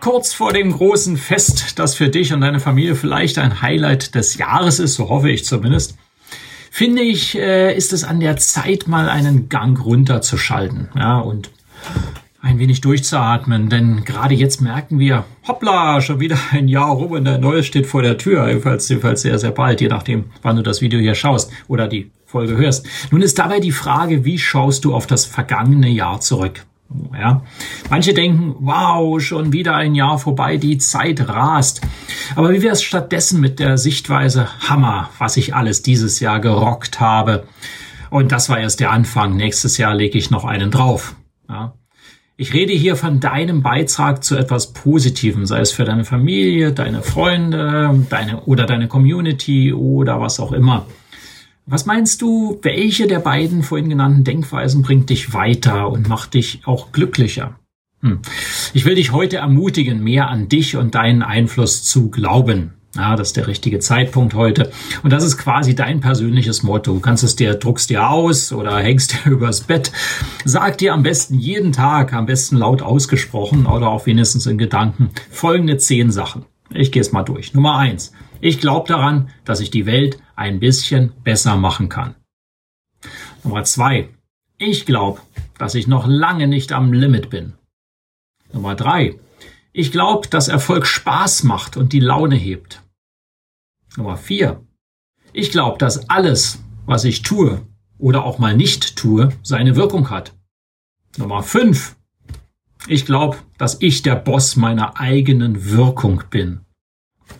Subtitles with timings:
[0.00, 4.36] kurz vor dem großen Fest, das für dich und deine Familie vielleicht ein Highlight des
[4.36, 5.96] Jahres ist, so hoffe ich zumindest,
[6.70, 10.88] finde ich, äh, ist es an der Zeit, mal einen Gang runterzuschalten.
[10.96, 11.50] Ja, und
[12.40, 17.26] ein wenig durchzuatmen, denn gerade jetzt merken wir, hoppla, schon wieder ein Jahr rum und
[17.26, 20.62] ein neues steht vor der Tür, jedenfalls, jedenfalls sehr, sehr bald, je nachdem, wann du
[20.62, 22.86] das Video hier schaust oder die Folge hörst.
[23.10, 26.64] Nun ist dabei die Frage, wie schaust du auf das vergangene Jahr zurück?
[27.12, 27.42] Ja.
[27.90, 31.82] Manche denken, wow, schon wieder ein Jahr vorbei, die Zeit rast.
[32.34, 37.00] Aber wie wäre es stattdessen mit der Sichtweise, Hammer, was ich alles dieses Jahr gerockt
[37.00, 37.46] habe.
[38.10, 39.36] Und das war erst der Anfang.
[39.36, 41.14] Nächstes Jahr lege ich noch einen drauf.
[41.48, 41.74] Ja.
[42.40, 47.02] Ich rede hier von deinem Beitrag zu etwas Positivem, sei es für deine Familie, deine
[47.02, 50.86] Freunde, deine oder deine Community oder was auch immer.
[51.70, 56.62] Was meinst du, welche der beiden vorhin genannten Denkweisen bringt dich weiter und macht dich
[56.64, 57.58] auch glücklicher?
[58.00, 58.20] Hm.
[58.72, 62.72] Ich will dich heute ermutigen, mehr an dich und deinen Einfluss zu glauben.
[62.96, 64.72] Ja, das ist der richtige Zeitpunkt heute.
[65.02, 66.94] Und das ist quasi dein persönliches Motto.
[66.94, 69.92] Du kannst es dir, druckst dir aus oder hängst dir übers Bett.
[70.46, 75.10] Sag dir am besten jeden Tag, am besten laut ausgesprochen oder auch wenigstens in Gedanken,
[75.30, 76.46] folgende zehn Sachen.
[76.72, 77.52] Ich gehe es mal durch.
[77.52, 78.12] Nummer eins.
[78.40, 82.14] Ich glaube daran, dass ich die Welt ein bisschen besser machen kann.
[83.42, 84.08] Nummer zwei.
[84.58, 85.20] Ich glaube,
[85.58, 87.54] dass ich noch lange nicht am Limit bin.
[88.52, 89.18] Nummer drei.
[89.72, 92.82] Ich glaube, dass Erfolg Spaß macht und die Laune hebt.
[93.96, 94.64] Nummer vier.
[95.32, 97.60] Ich glaube, dass alles, was ich tue
[97.98, 100.34] oder auch mal nicht tue, seine Wirkung hat.
[101.16, 101.96] Nummer fünf.
[102.86, 106.60] Ich glaube, dass ich der Boss meiner eigenen Wirkung bin.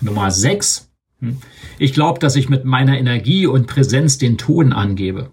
[0.00, 0.90] Nummer 6.
[1.20, 1.38] Hm.
[1.78, 5.32] Ich glaube, dass ich mit meiner Energie und Präsenz den Ton angebe.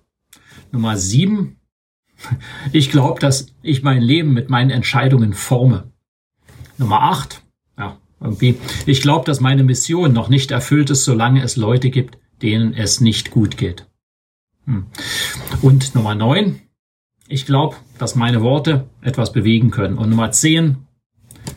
[0.72, 1.56] Nummer 7.
[2.72, 5.92] Ich glaube, dass ich mein Leben mit meinen Entscheidungen forme.
[6.80, 7.44] Nummer 8.
[7.78, 8.58] Ja, irgendwie.
[8.88, 13.02] Ich glaube, dass meine Mission noch nicht erfüllt ist, solange es Leute gibt, denen es
[13.02, 13.88] nicht gut geht.
[14.66, 14.88] Hm.
[15.62, 16.60] Und Nummer 9.
[17.28, 19.98] Ich glaube, dass meine Worte etwas bewegen können.
[19.98, 20.87] Und Nummer 10.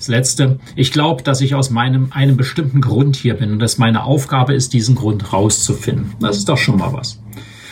[0.01, 3.77] Das letzte, ich glaube, dass ich aus meinem einem bestimmten Grund hier bin und dass
[3.77, 6.15] meine Aufgabe ist, diesen Grund rauszufinden.
[6.21, 7.23] Das ist doch schon mal was.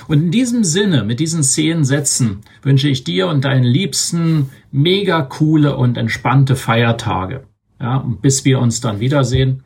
[0.08, 5.22] Und in diesem Sinne, mit diesen zehn Sätzen, wünsche ich dir und deinen Liebsten mega
[5.22, 7.44] coole und entspannte Feiertage.
[7.80, 9.62] Ja, und bis wir uns dann wiedersehen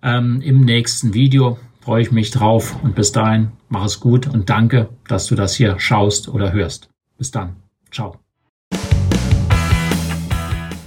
[0.00, 2.76] ähm, im nächsten Video, freue ich mich drauf.
[2.84, 6.90] Und bis dahin, mach es gut und danke, dass du das hier schaust oder hörst.
[7.16, 7.56] Bis dann.
[7.90, 8.27] Ciao.